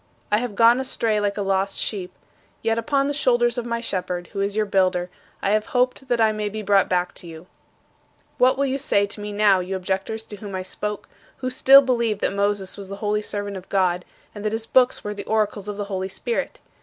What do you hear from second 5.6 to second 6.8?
hoped that I may be